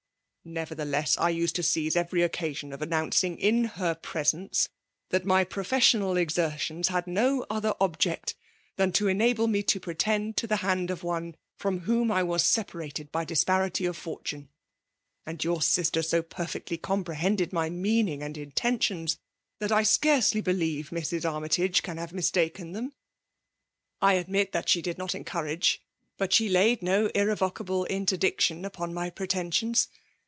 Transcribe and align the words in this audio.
*'" 0.41 0.43
Nevertheless, 0.61 1.19
I 1.19 1.29
used 1.29 1.55
to 1.57 1.61
seize 1.61 1.95
every 1.95 2.21
occa 2.21 2.55
sion 2.55 2.73
of 2.73 2.81
announcing, 2.81 3.37
in 3.37 3.65
her 3.77 3.93
presence, 3.93 4.69
that 5.11 5.23
my 5.23 5.43
professional 5.43 6.17
exertions 6.17 6.87
had 6.87 7.05
no 7.05 7.45
other 7.47 7.75
object 7.79 8.33
than 8.75 8.89
rRMALK 8.89 8.93
DOMINATION. 8.93 8.95
SJOl 8.95 9.15
■ 9.15 9.35
to 9.35 9.41
enabto 9.45 9.49
mc 9.51 9.63
to 9.67 9.79
pretend 9.79 10.37
to 10.37 10.47
the 10.47 10.55
hand 10.57 10.89
of 10.89 11.03
one 11.03 11.35
from 11.57 11.81
whom 11.81 12.11
I 12.11 12.23
was 12.23 12.43
separated 12.43 13.11
by 13.11 13.23
disparity 13.23 13.85
of 13.85 13.95
fortune; 13.95 14.49
and 15.27 15.43
your 15.43 15.61
sister 15.61 16.01
so 16.01 16.23
perfectly 16.23 16.79
compre 16.79 17.13
hended 17.17 17.53
my 17.53 17.69
meaning 17.69 18.23
and 18.23 18.35
intentions, 18.35 19.19
that 19.59 19.71
I 19.71 19.83
scarcely 19.83 20.41
believe 20.41 20.89
Mrs. 20.89 21.23
Armytage 21.23 21.83
can 21.83 21.97
have 21.97 22.13
mis 22.13 22.31
taken 22.31 22.71
them. 22.71 22.93
I 24.01 24.15
admit 24.15 24.53
that 24.53 24.69
she 24.69 24.81
did 24.81 24.97
not 24.97 25.13
en 25.13 25.23
courage, 25.23 25.83
but 26.17 26.33
she 26.33 26.49
laid 26.49 26.81
no 26.81 27.11
irrevocable 27.13 27.85
interdict 27.91 28.41
tion 28.41 28.65
upon 28.65 28.91
my 28.91 29.11
pretensions. 29.11 29.87